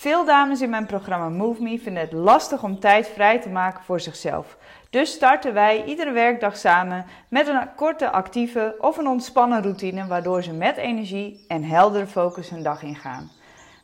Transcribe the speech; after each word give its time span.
Veel 0.00 0.24
dames 0.24 0.60
in 0.60 0.70
mijn 0.70 0.86
programma 0.86 1.28
Move 1.28 1.62
Me 1.62 1.78
vinden 1.78 2.02
het 2.02 2.12
lastig 2.12 2.62
om 2.62 2.78
tijd 2.78 3.08
vrij 3.08 3.40
te 3.40 3.48
maken 3.48 3.84
voor 3.84 4.00
zichzelf. 4.00 4.56
Dus 4.90 5.12
starten 5.12 5.54
wij 5.54 5.84
iedere 5.84 6.10
werkdag 6.10 6.56
samen 6.56 7.06
met 7.28 7.46
een 7.46 7.74
korte 7.74 8.10
actieve 8.10 8.76
of 8.78 8.96
een 8.96 9.06
ontspannen 9.06 9.62
routine 9.62 10.06
waardoor 10.06 10.42
ze 10.42 10.52
met 10.52 10.76
energie 10.76 11.44
en 11.48 11.62
heldere 11.62 12.06
focus 12.06 12.50
hun 12.50 12.62
dag 12.62 12.82
ingaan. 12.82 13.30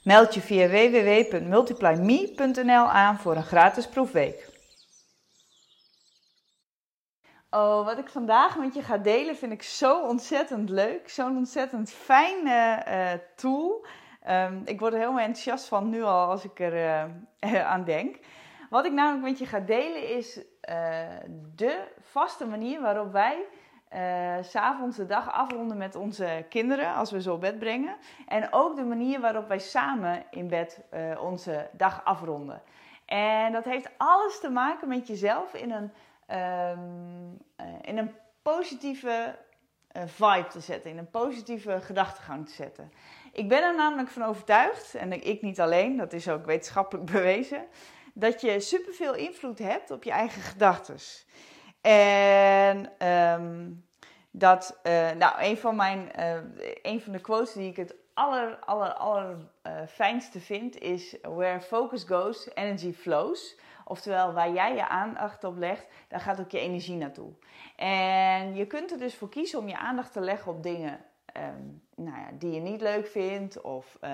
Meld 0.02 0.34
je 0.34 0.40
via 0.40 0.68
www.multiplyme.nl 0.68 2.90
aan 2.90 3.18
voor 3.18 3.36
een 3.36 3.42
gratis 3.42 3.88
proefweek. 3.88 4.48
Oh, 7.50 7.84
wat 7.84 7.98
ik 7.98 8.08
vandaag 8.08 8.58
met 8.58 8.74
je 8.74 8.82
ga 8.82 8.98
delen 8.98 9.36
vind 9.36 9.52
ik 9.52 9.62
zo 9.62 10.00
ontzettend 10.00 10.70
leuk. 10.70 11.10
Zo'n 11.10 11.36
ontzettend 11.36 11.90
fijne 11.90 12.84
uh, 12.88 13.12
tool. 13.34 13.86
Um, 14.30 14.62
ik 14.64 14.80
word 14.80 14.92
er 14.92 14.98
helemaal 14.98 15.20
enthousiast 15.20 15.68
van 15.68 15.88
nu 15.88 16.02
al 16.02 16.28
als 16.28 16.44
ik 16.44 16.60
er 16.60 16.74
uh, 17.44 17.64
aan 17.72 17.84
denk. 17.84 18.18
Wat 18.70 18.84
ik 18.84 18.92
namelijk 18.92 19.24
met 19.24 19.38
je 19.38 19.46
ga 19.46 19.60
delen 19.60 20.08
is 20.16 20.36
uh, 20.36 20.44
de 21.54 21.84
vaste 22.00 22.46
manier 22.46 22.80
waarop 22.80 23.12
wij 23.12 23.44
uh, 23.94 24.42
s'avonds 24.42 24.96
de 24.96 25.06
dag 25.06 25.32
afronden 25.32 25.76
met 25.76 25.94
onze 25.94 26.44
kinderen 26.48 26.94
als 26.94 27.10
we 27.10 27.22
ze 27.22 27.32
op 27.32 27.40
bed 27.40 27.58
brengen. 27.58 27.96
En 28.28 28.52
ook 28.52 28.76
de 28.76 28.84
manier 28.84 29.20
waarop 29.20 29.48
wij 29.48 29.58
samen 29.58 30.24
in 30.30 30.48
bed 30.48 30.80
onze 31.20 31.68
dag 31.72 32.04
afronden. 32.04 32.62
En 33.06 33.52
dat 33.52 33.64
heeft 33.64 33.90
alles 33.96 34.40
te 34.40 34.50
maken 34.50 34.88
met 34.88 35.06
jezelf 35.06 35.54
in 35.54 35.70
een, 35.70 35.92
um, 36.38 37.38
in 37.80 37.98
een 37.98 38.14
positieve 38.42 39.34
vibe 40.06 40.46
te 40.50 40.60
zetten, 40.60 40.90
in 40.90 40.98
een 40.98 41.10
positieve 41.10 41.80
gedachtegang 41.80 42.46
te 42.46 42.54
zetten. 42.54 42.92
Ik 43.32 43.48
ben 43.48 43.62
er 43.62 43.74
namelijk 43.74 44.08
van 44.08 44.22
overtuigd, 44.22 44.94
en 44.94 45.26
ik 45.26 45.42
niet 45.42 45.60
alleen, 45.60 45.96
dat 45.96 46.12
is 46.12 46.28
ook 46.28 46.46
wetenschappelijk 46.46 47.10
bewezen, 47.12 47.66
dat 48.14 48.40
je 48.40 48.60
superveel 48.60 49.14
invloed 49.14 49.58
hebt 49.58 49.90
op 49.90 50.04
je 50.04 50.10
eigen 50.10 50.42
gedachten. 50.42 50.96
En 51.80 53.06
um, 53.08 53.84
dat, 54.30 54.80
uh, 54.82 55.10
nou, 55.10 55.34
een 55.38 55.56
van 55.56 55.76
mijn, 55.76 56.10
uh, 56.18 56.34
een 56.82 57.00
van 57.00 57.12
de 57.12 57.20
quotes 57.20 57.52
die 57.52 57.68
ik 57.68 57.76
het 57.76 57.94
aller, 58.14 58.58
aller, 58.58 58.92
aller 58.92 59.36
uh, 59.66 59.72
fijnste 59.88 60.40
vind 60.40 60.78
is: 60.78 61.16
Where 61.22 61.60
focus 61.60 62.04
goes, 62.04 62.48
energy 62.54 62.92
flows. 62.92 63.58
Oftewel, 63.88 64.32
waar 64.32 64.52
jij 64.52 64.74
je 64.74 64.88
aandacht 64.88 65.44
op 65.44 65.56
legt, 65.56 65.86
daar 66.08 66.20
gaat 66.20 66.40
ook 66.40 66.50
je 66.50 66.58
energie 66.58 66.96
naartoe. 66.96 67.32
En 67.76 68.54
je 68.54 68.66
kunt 68.66 68.90
er 68.90 68.98
dus 68.98 69.14
voor 69.14 69.28
kiezen 69.28 69.58
om 69.58 69.68
je 69.68 69.78
aandacht 69.78 70.12
te 70.12 70.20
leggen 70.20 70.52
op 70.52 70.62
dingen 70.62 70.98
um, 71.36 71.82
nou 71.94 72.18
ja, 72.18 72.26
die 72.38 72.52
je 72.52 72.60
niet 72.60 72.80
leuk 72.80 73.06
vindt, 73.06 73.60
of 73.60 73.98
uh, 74.00 74.10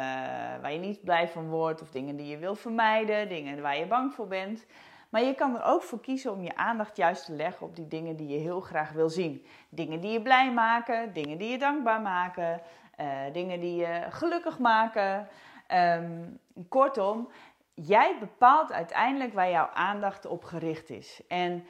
waar 0.61 0.73
je 0.73 0.79
niet 0.79 1.05
blij 1.05 1.29
van 1.29 1.49
wordt, 1.49 1.83
of 1.83 1.91
dingen 1.91 2.17
die 2.17 2.27
je 2.27 2.39
wil 2.39 2.55
vermijden, 2.55 3.29
dingen 3.29 3.63
waar 3.63 3.79
je 3.79 3.87
bang 3.87 4.15
voor 4.15 4.27
bent. 4.27 4.67
Maar 5.09 5.23
je 5.23 5.35
kan 5.35 5.57
er 5.57 5.65
ook 5.65 5.83
voor 5.83 6.01
kiezen 6.01 6.33
om 6.33 6.43
je 6.43 6.57
aandacht 6.57 6.97
juist 6.97 7.25
te 7.25 7.33
leggen 7.33 7.67
op 7.67 7.77
die 7.77 7.89
dingen 7.89 8.17
die 8.17 8.29
je 8.29 8.39
heel 8.39 8.61
graag 8.61 8.93
wil 8.93 9.09
zien. 9.09 9.47
Dingen 9.69 10.01
die 10.01 10.11
je 10.11 10.23
blij 10.23 10.53
maken, 10.53 11.13
dingen 11.13 11.39
die 11.39 11.51
je 11.51 11.59
dankbaar 11.59 12.01
maken, 12.01 12.61
uh, 13.01 13.07
dingen 13.33 13.61
die 13.61 13.77
je 13.77 14.07
gelukkig 14.09 14.59
maken. 14.59 15.29
Um, 15.75 16.39
kortom, 16.69 17.29
jij 17.87 18.17
bepaalt 18.21 18.73
uiteindelijk 18.73 19.33
waar 19.33 19.51
jouw 19.51 19.69
aandacht 19.75 20.27
op 20.27 20.45
gericht 20.45 20.91
is. 20.91 21.23
En 21.29 21.67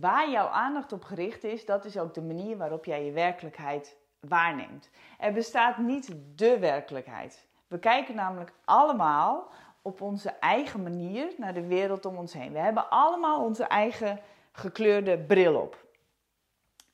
waar 0.00 0.30
jouw 0.30 0.48
aandacht 0.48 0.92
op 0.92 1.04
gericht 1.04 1.44
is, 1.44 1.66
dat 1.66 1.84
is 1.84 1.98
ook 1.98 2.14
de 2.14 2.22
manier 2.22 2.56
waarop 2.56 2.84
jij 2.84 3.04
je 3.04 3.12
werkelijkheid 3.12 3.96
waarneemt. 4.20 4.90
Er 5.18 5.32
bestaat 5.32 5.78
niet 5.78 6.14
de 6.34 6.58
werkelijkheid. 6.58 7.48
We 7.66 7.78
kijken 7.78 8.14
namelijk 8.14 8.52
allemaal 8.64 9.48
op 9.82 10.00
onze 10.00 10.30
eigen 10.30 10.82
manier 10.82 11.32
naar 11.36 11.54
de 11.54 11.66
wereld 11.66 12.04
om 12.04 12.16
ons 12.16 12.32
heen. 12.32 12.52
We 12.52 12.58
hebben 12.58 12.90
allemaal 12.90 13.44
onze 13.44 13.64
eigen 13.64 14.20
gekleurde 14.52 15.18
bril 15.18 15.54
op. 15.60 15.84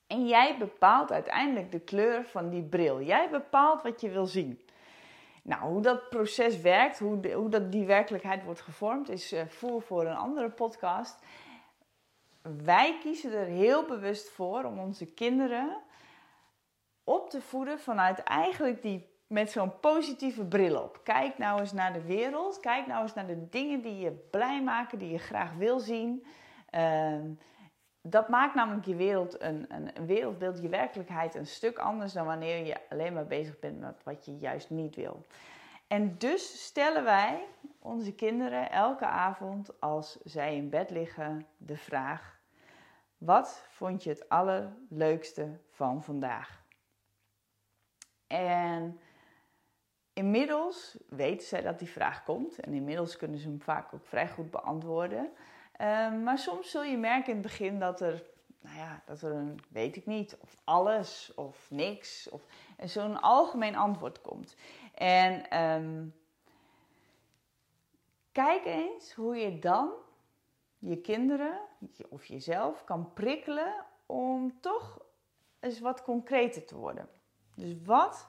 En 0.07 0.27
jij 0.27 0.57
bepaalt 0.57 1.11
uiteindelijk 1.11 1.71
de 1.71 1.79
kleur 1.79 2.25
van 2.25 2.49
die 2.49 2.63
bril. 2.63 3.01
Jij 3.01 3.29
bepaalt 3.29 3.81
wat 3.81 4.01
je 4.01 4.09
wil 4.09 4.25
zien. 4.25 4.61
Nou, 5.47 5.61
hoe 5.61 5.81
dat 5.81 6.09
proces 6.09 6.61
werkt, 6.61 6.99
hoe, 6.99 7.33
hoe 7.33 7.49
dat 7.49 7.71
die 7.71 7.85
werkelijkheid 7.85 8.43
wordt 8.43 8.61
gevormd, 8.61 9.09
is 9.09 9.33
uh, 9.33 9.41
voer 9.45 9.81
voor 9.81 10.05
een 10.05 10.15
andere 10.15 10.49
podcast. 10.49 11.19
Wij 12.63 12.97
kiezen 13.01 13.33
er 13.33 13.45
heel 13.45 13.85
bewust 13.85 14.29
voor 14.29 14.63
om 14.63 14.79
onze 14.79 15.05
kinderen 15.05 15.77
op 17.03 17.29
te 17.29 17.41
voeden 17.41 17.79
vanuit 17.79 18.23
eigenlijk 18.23 18.81
die 18.81 19.09
met 19.27 19.51
zo'n 19.51 19.79
positieve 19.79 20.45
bril 20.45 20.81
op. 20.81 20.99
Kijk 21.03 21.37
nou 21.37 21.59
eens 21.59 21.73
naar 21.73 21.93
de 21.93 22.01
wereld. 22.01 22.59
Kijk 22.59 22.87
nou 22.87 23.01
eens 23.01 23.13
naar 23.13 23.27
de 23.27 23.49
dingen 23.49 23.81
die 23.81 23.97
je 23.97 24.11
blij 24.11 24.63
maken, 24.63 24.99
die 24.99 25.11
je 25.11 25.17
graag 25.17 25.53
wil 25.53 25.79
zien. 25.79 26.25
Uh, 26.75 27.15
dat 28.09 28.29
maakt 28.29 28.55
namelijk 28.55 28.85
je 28.85 28.95
wereld 28.95 29.41
een, 29.41 29.65
een, 29.69 30.05
wereldbeeld, 30.05 30.61
je 30.61 30.69
werkelijkheid 30.69 31.35
een 31.35 31.47
stuk 31.47 31.77
anders 31.77 32.13
dan 32.13 32.25
wanneer 32.25 32.65
je 32.65 32.89
alleen 32.89 33.13
maar 33.13 33.27
bezig 33.27 33.59
bent 33.59 33.79
met 33.79 34.03
wat 34.03 34.25
je 34.25 34.37
juist 34.37 34.69
niet 34.69 34.95
wil. 34.95 35.25
En 35.87 36.17
dus 36.17 36.65
stellen 36.65 37.03
wij 37.03 37.45
onze 37.79 38.13
kinderen 38.15 38.71
elke 38.71 39.05
avond 39.05 39.81
als 39.81 40.17
zij 40.23 40.55
in 40.55 40.69
bed 40.69 40.89
liggen 40.89 41.45
de 41.57 41.77
vraag: 41.77 42.39
wat 43.17 43.67
vond 43.69 44.03
je 44.03 44.09
het 44.09 44.29
allerleukste 44.29 45.59
van 45.69 46.03
vandaag? 46.03 46.65
En 48.27 48.99
inmiddels 50.13 50.97
weten 51.09 51.47
zij 51.47 51.61
dat 51.61 51.79
die 51.79 51.89
vraag 51.89 52.23
komt. 52.23 52.59
En 52.59 52.73
inmiddels 52.73 53.17
kunnen 53.17 53.39
ze 53.39 53.47
hem 53.47 53.61
vaak 53.61 53.93
ook 53.93 54.05
vrij 54.05 54.29
goed 54.29 54.51
beantwoorden. 54.51 55.31
Um, 55.81 56.23
maar 56.23 56.37
soms 56.37 56.71
zul 56.71 56.83
je 56.83 56.97
merken 56.97 57.27
in 57.27 57.37
het 57.37 57.41
begin 57.41 57.79
dat 57.79 58.01
er, 58.01 58.23
nou 58.61 58.77
ja, 58.77 59.01
dat 59.05 59.21
er 59.21 59.31
een 59.31 59.59
weet 59.69 59.95
ik 59.95 60.05
niet, 60.05 60.37
of 60.37 60.61
alles, 60.63 61.31
of 61.35 61.67
niks, 61.71 62.29
of 62.29 62.45
zo'n 62.83 63.21
algemeen 63.21 63.75
antwoord 63.75 64.21
komt. 64.21 64.55
En 64.93 65.61
um, 65.63 66.13
kijk 68.31 68.65
eens 68.65 69.13
hoe 69.13 69.35
je 69.35 69.59
dan 69.59 69.91
je 70.79 71.01
kinderen 71.01 71.59
of 72.09 72.25
jezelf 72.25 72.83
kan 72.83 73.13
prikkelen 73.13 73.85
om 74.05 74.61
toch 74.61 75.01
eens 75.59 75.79
wat 75.79 76.03
concreter 76.03 76.65
te 76.65 76.75
worden. 76.75 77.09
Dus 77.55 77.75
wat 77.83 78.27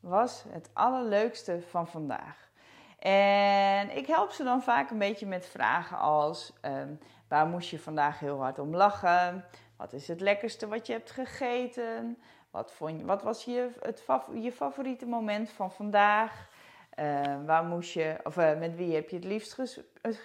was 0.00 0.44
het 0.48 0.70
allerleukste 0.72 1.62
van 1.62 1.88
vandaag? 1.88 2.50
En 2.98 3.96
ik 3.96 4.06
help 4.06 4.30
ze 4.30 4.44
dan 4.44 4.62
vaak 4.62 4.90
een 4.90 4.98
beetje 4.98 5.26
met 5.26 5.46
vragen 5.46 5.98
als: 5.98 6.52
um, 6.62 6.98
waar 7.28 7.46
moest 7.46 7.70
je 7.70 7.78
vandaag 7.78 8.18
heel 8.18 8.40
hard 8.42 8.58
om 8.58 8.76
lachen? 8.76 9.44
Wat 9.76 9.92
is 9.92 10.08
het 10.08 10.20
lekkerste 10.20 10.68
wat 10.68 10.86
je 10.86 10.92
hebt 10.92 11.10
gegeten? 11.10 12.18
Wat, 12.50 12.72
vond 12.72 12.98
je, 12.98 13.04
wat 13.04 13.22
was 13.22 13.44
je, 13.44 13.70
het, 13.80 14.04
je 14.34 14.52
favoriete 14.52 15.06
moment 15.06 15.50
van 15.50 15.72
vandaag? 15.72 16.48
Uh, 16.98 17.44
waar 17.44 17.64
moest 17.64 17.92
je, 17.92 18.16
of 18.22 18.36
uh, 18.36 18.58
met 18.58 18.76
wie 18.76 18.94
heb 18.94 19.08
je 19.08 19.16
het 19.16 19.24
liefst 19.24 19.52
ges, 19.52 19.80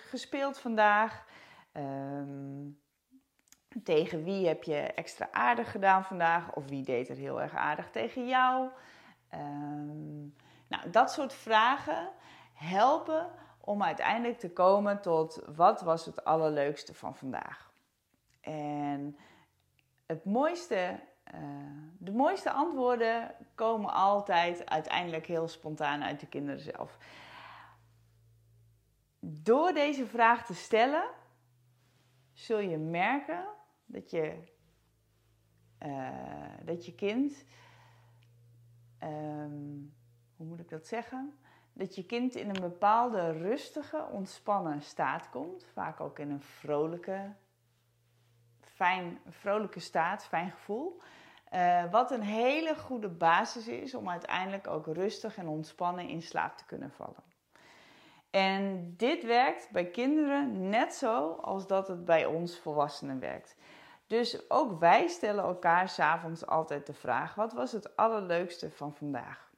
gespeeld 0.10 0.60
vandaag? 0.60 1.26
Um, 1.74 2.80
tegen 3.84 4.24
wie 4.24 4.48
heb 4.48 4.64
je 4.64 4.76
extra 4.76 5.28
aardig 5.32 5.72
gedaan 5.72 6.04
vandaag? 6.04 6.54
Of 6.54 6.66
wie 6.66 6.84
deed 6.84 7.10
er 7.10 7.16
heel 7.16 7.42
erg 7.42 7.56
aardig 7.56 7.90
tegen 7.90 8.28
jou? 8.28 8.70
Nou, 10.68 10.90
dat 10.92 11.12
soort 11.12 11.34
vragen 11.34 12.10
helpen 12.62 13.30
om 13.60 13.84
uiteindelijk 13.84 14.40
te 14.40 14.52
komen 14.52 15.02
tot 15.02 15.42
wat 15.56 15.82
was 15.82 16.06
het 16.06 16.24
allerleukste 16.24 16.94
van 16.94 17.16
vandaag. 17.16 17.72
En 18.42 19.18
het 20.06 20.26
mooiste, 20.26 21.00
uh, 21.34 21.40
de 21.98 22.12
mooiste 22.12 22.52
antwoorden 22.52 23.36
komen 23.56 23.94
altijd 23.94 24.70
uiteindelijk 24.70 25.26
heel 25.26 25.48
spontaan 25.48 26.04
uit 26.04 26.20
de 26.20 26.28
kinderen 26.28 26.62
zelf. 26.62 26.98
Door 29.20 29.74
deze 29.74 30.06
vraag 30.06 30.46
te 30.46 30.56
stellen, 30.56 31.10
zul 32.34 32.60
je 32.60 32.78
merken 32.78 33.46
dat 33.86 34.10
je, 34.10 34.38
uh, 35.86 36.10
dat 36.64 36.86
je 36.86 36.96
kind, 36.96 37.46
um, 39.04 39.94
hoe 40.36 40.48
moet 40.48 40.60
ik 40.60 40.70
dat 40.70 40.88
zeggen? 40.88 41.40
Dat 41.74 41.96
je 41.96 42.06
kind 42.06 42.36
in 42.36 42.50
een 42.50 42.62
bepaalde 42.62 43.32
rustige, 43.32 44.06
ontspannen 44.12 44.82
staat 44.82 45.30
komt. 45.30 45.66
Vaak 45.74 46.00
ook 46.00 46.20
in 46.20 46.32
een 46.32 46.42
vrolijke, 46.42 47.34
fijn, 48.60 49.20
vrolijke 49.30 49.80
staat, 49.80 50.26
fijn 50.26 50.52
gevoel. 50.52 51.02
Uh, 51.54 51.92
wat 51.92 52.12
een 52.12 52.22
hele 52.22 52.76
goede 52.76 53.10
basis 53.10 53.68
is 53.68 53.96
om 53.96 54.10
uiteindelijk 54.10 54.68
ook 54.68 54.86
rustig 54.86 55.38
en 55.38 55.48
ontspannen 55.48 56.08
in 56.08 56.22
slaap 56.22 56.58
te 56.58 56.66
kunnen 56.66 56.92
vallen. 56.92 57.24
En 58.30 58.94
dit 58.98 59.24
werkt 59.24 59.70
bij 59.72 59.86
kinderen 59.86 60.70
net 60.70 60.94
zo 60.94 61.32
als 61.32 61.68
dat 61.68 61.88
het 61.88 62.06
bij 62.06 62.26
ons 62.26 62.60
volwassenen 62.60 63.20
werkt. 63.20 63.56
Dus 64.08 64.50
ook 64.50 64.80
wij 64.80 65.08
stellen 65.08 65.44
elkaar 65.44 65.90
s'avonds 65.90 66.46
altijd 66.46 66.86
de 66.86 66.94
vraag: 66.94 67.36
wat 67.36 67.54
was 67.54 67.72
het 67.72 67.96
allerleukste 67.96 68.72
van 68.72 68.96
vandaag? 68.96 69.51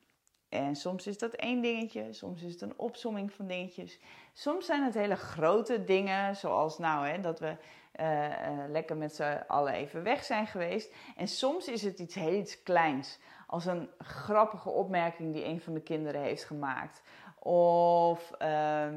En 0.54 0.76
soms 0.76 1.08
is 1.08 1.18
dat 1.18 1.34
één 1.34 1.62
dingetje, 1.62 2.14
soms 2.14 2.44
is 2.44 2.52
het 2.52 2.62
een 2.62 2.78
opsomming 2.78 3.34
van 3.34 3.48
dingetjes. 3.48 4.00
Soms 4.34 4.66
zijn 4.66 4.84
het 4.84 4.94
hele 4.94 5.16
grote 5.16 5.84
dingen, 5.84 6.36
zoals 6.36 6.78
nou 6.78 7.08
hè, 7.08 7.20
dat 7.20 7.40
we 7.40 7.56
uh, 8.00 8.30
uh, 8.30 8.70
lekker 8.70 8.98
met 8.98 9.16
z'n 9.16 9.44
allen 9.48 9.74
even 9.74 10.04
weg 10.04 10.24
zijn 10.24 10.48
geweest. 10.48 10.94
En 11.16 11.28
soms 11.28 11.68
is 11.68 11.82
het 11.82 12.00
iets 12.00 12.16
heel 12.16 12.34
iets 12.34 12.64
kleins, 12.64 13.20
als 13.48 13.66
een 13.66 13.90
grappige 13.98 14.70
opmerking 14.70 15.34
die 15.34 15.46
een 15.46 15.62
van 15.62 15.74
de 15.74 15.82
kinderen 15.82 16.22
heeft 16.22 16.44
gemaakt. 16.44 17.02
Of 17.40 18.32
uh, 18.42 18.88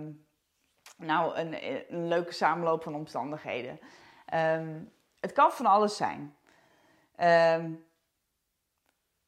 nou, 0.97 1.37
een, 1.37 1.59
leuke 2.09 2.32
samenloop 2.32 2.82
van 2.82 2.94
omstandigheden. 2.94 3.81
Um, 4.35 4.93
het 5.20 5.32
kan 5.32 5.52
van 5.52 5.67
alles 5.67 5.97
zijn. 5.97 6.37
Ehm, 7.17 7.73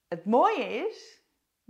het 0.09 0.25
mooie 0.25 0.65
is 0.89 1.19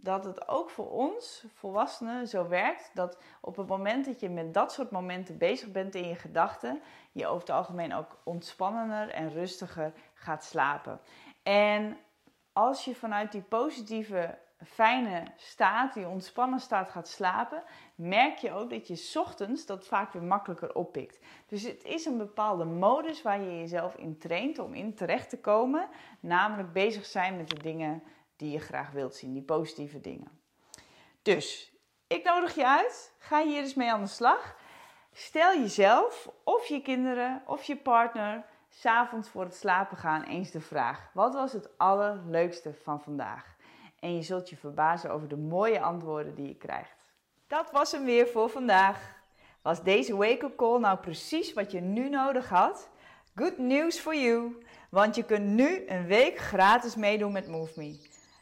dat 0.00 0.24
het 0.24 0.48
ook 0.48 0.70
voor 0.70 0.90
ons, 0.90 1.44
volwassenen, 1.54 2.28
zo 2.28 2.48
werkt 2.48 2.90
dat 2.94 3.18
op 3.40 3.56
het 3.56 3.66
moment 3.66 4.04
dat 4.04 4.20
je 4.20 4.28
met 4.28 4.54
dat 4.54 4.72
soort 4.72 4.90
momenten 4.90 5.38
bezig 5.38 5.70
bent 5.70 5.94
in 5.94 6.08
je 6.08 6.14
gedachten, 6.14 6.80
je 7.12 7.26
over 7.26 7.40
het 7.40 7.50
algemeen 7.50 7.94
ook 7.94 8.18
ontspannender 8.24 9.08
en 9.10 9.32
rustiger 9.32 9.92
gaat 10.14 10.44
slapen. 10.44 11.00
En 11.42 11.96
als 12.52 12.84
je 12.84 12.94
vanuit 12.94 13.32
die 13.32 13.42
positieve, 13.42 14.38
fijne 14.64 15.22
staat, 15.36 15.94
die 15.94 16.08
ontspannen 16.08 16.60
staat 16.60 16.88
gaat 16.88 17.08
slapen, 17.08 17.62
merk 17.94 18.38
je 18.38 18.52
ook 18.52 18.70
dat 18.70 18.86
je 18.86 19.18
ochtends 19.18 19.66
dat 19.66 19.86
vaak 19.86 20.12
weer 20.12 20.22
makkelijker 20.22 20.74
oppikt. 20.74 21.18
Dus 21.46 21.62
het 21.62 21.84
is 21.84 22.04
een 22.04 22.18
bepaalde 22.18 22.64
modus 22.64 23.22
waar 23.22 23.40
je 23.40 23.58
jezelf 23.58 23.94
in 23.94 24.18
traint 24.18 24.58
om 24.58 24.74
in 24.74 24.94
terecht 24.94 25.30
te 25.30 25.40
komen, 25.40 25.88
namelijk 26.20 26.72
bezig 26.72 27.06
zijn 27.06 27.36
met 27.36 27.48
de 27.48 27.62
dingen 27.62 28.02
die 28.38 28.50
je 28.50 28.58
graag 28.58 28.90
wilt 28.90 29.14
zien, 29.14 29.32
die 29.32 29.42
positieve 29.42 30.00
dingen. 30.00 30.40
Dus 31.22 31.72
ik 32.06 32.24
nodig 32.24 32.54
je 32.54 32.66
uit. 32.66 33.12
Ga 33.18 33.44
hier 33.44 33.62
eens 33.62 33.74
mee 33.74 33.92
aan 33.92 34.02
de 34.02 34.08
slag. 34.08 34.56
Stel 35.12 35.58
jezelf 35.58 36.30
of 36.44 36.66
je 36.66 36.82
kinderen 36.82 37.42
of 37.46 37.62
je 37.62 37.76
partner 37.76 38.44
s'avonds 38.68 39.28
voor 39.28 39.42
het 39.42 39.54
slapen 39.54 39.96
gaan 39.96 40.22
eens 40.22 40.50
de 40.50 40.60
vraag: 40.60 41.10
wat 41.14 41.34
was 41.34 41.52
het 41.52 41.78
allerleukste 41.78 42.74
van 42.82 43.00
vandaag? 43.00 43.56
En 44.00 44.14
je 44.14 44.22
zult 44.22 44.48
je 44.48 44.56
verbazen 44.56 45.10
over 45.10 45.28
de 45.28 45.36
mooie 45.36 45.80
antwoorden 45.80 46.34
die 46.34 46.48
je 46.48 46.56
krijgt. 46.56 46.96
Dat 47.46 47.70
was 47.70 47.92
hem 47.92 48.04
weer 48.04 48.28
voor 48.28 48.50
vandaag. 48.50 49.16
Was 49.62 49.82
deze 49.82 50.16
wake-up 50.16 50.56
call 50.56 50.78
nou 50.78 50.98
precies 50.98 51.52
wat 51.52 51.70
je 51.70 51.80
nu 51.80 52.08
nodig 52.08 52.48
had? 52.48 52.88
Good 53.34 53.58
news 53.58 53.98
for 53.98 54.14
you, 54.16 54.58
want 54.90 55.14
je 55.14 55.24
kunt 55.24 55.44
nu 55.44 55.88
een 55.88 56.06
week 56.06 56.38
gratis 56.38 56.96
meedoen 56.96 57.32
met 57.32 57.48
MoveMe. 57.48 57.98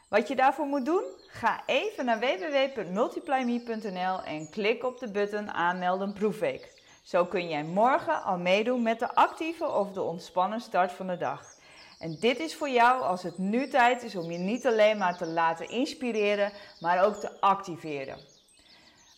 Wat 0.07 0.27
je 0.27 0.35
daarvoor 0.35 0.65
moet 0.65 0.85
doen? 0.85 1.03
Ga 1.27 1.63
even 1.65 2.05
naar 2.05 2.19
www.multiplyme.nl 2.19 4.23
en 4.23 4.49
klik 4.49 4.83
op 4.83 4.99
de 4.99 5.11
button 5.11 5.51
aanmelden 5.51 6.13
proefweek. 6.13 6.81
Zo 7.03 7.25
kun 7.25 7.49
jij 7.49 7.63
morgen 7.63 8.23
al 8.23 8.37
meedoen 8.37 8.81
met 8.81 8.99
de 8.99 9.15
actieve 9.15 9.71
of 9.71 9.91
de 9.91 10.01
ontspannen 10.01 10.61
start 10.61 10.91
van 10.91 11.07
de 11.07 11.17
dag. 11.17 11.55
En 11.99 12.17
dit 12.19 12.39
is 12.39 12.55
voor 12.55 12.69
jou 12.69 13.01
als 13.01 13.23
het 13.23 13.37
nu 13.37 13.67
tijd 13.67 14.03
is 14.03 14.15
om 14.15 14.31
je 14.31 14.37
niet 14.37 14.67
alleen 14.67 14.97
maar 14.97 15.17
te 15.17 15.25
laten 15.25 15.69
inspireren, 15.69 16.51
maar 16.79 17.05
ook 17.05 17.15
te 17.15 17.39
activeren. 17.39 18.17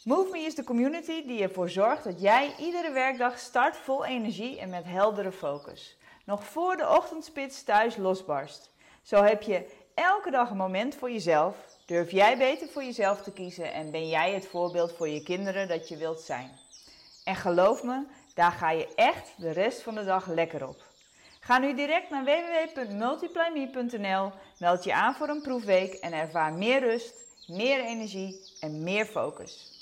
MoveMe 0.04 0.40
is 0.40 0.56
de 0.56 0.64
community 0.64 1.26
die 1.26 1.42
ervoor 1.42 1.70
zorgt 1.70 2.04
dat 2.04 2.22
jij 2.22 2.56
iedere 2.58 2.92
werkdag 2.92 3.40
start 3.40 3.78
vol 3.78 4.06
energie 4.06 4.60
en 4.60 4.70
met 4.70 4.86
heldere 4.86 5.32
focus. 5.32 5.98
Nog 6.26 6.44
voor 6.44 6.78
de 6.78 6.90
ochtendspits 6.90 7.64
thuis 7.64 7.98
losbarst. 7.98 8.70
Zo 9.02 9.24
heb 9.24 9.42
je 9.42 9.78
elke 10.00 10.32
dag 10.32 10.50
een 10.50 10.58
moment 10.58 10.96
voor 10.96 11.12
jezelf. 11.12 11.56
Durf 11.86 12.12
jij 12.12 12.38
beter 12.38 12.68
voor 12.68 12.84
jezelf 12.84 13.22
te 13.22 13.32
kiezen 13.32 13.74
en 13.74 13.92
ben 13.92 14.10
jij 14.10 14.34
het 14.34 14.48
voorbeeld 14.48 14.94
voor 14.98 15.10
je 15.10 15.24
kinderen 15.24 15.68
dat 15.68 15.88
je 15.88 15.98
wilt 15.98 16.20
zijn. 16.20 16.50
En 17.24 17.36
geloof 17.36 17.84
me, 17.84 18.04
daar 18.34 18.52
ga 18.52 18.72
je 18.72 18.94
echt 18.96 19.34
de 19.38 19.52
rest 19.52 19.82
van 19.82 19.96
de 19.96 20.06
dag 20.06 20.28
lekker 20.28 20.68
op. 20.68 20.84
Ga 21.40 21.58
nu 21.58 21.76
direct 21.76 22.10
naar 22.10 22.24
www.multiplyme.nl, 22.24 24.32
meld 24.58 24.84
je 24.84 24.94
aan 24.94 25.16
voor 25.16 25.30
een 25.30 25.42
proefweek 25.42 25.94
en 25.94 26.14
ervaar 26.14 26.54
meer 26.54 26.80
rust, 26.80 27.14
meer 27.48 27.80
energie 27.80 28.42
en 28.60 28.84
meer 28.84 29.06
focus. 29.06 29.79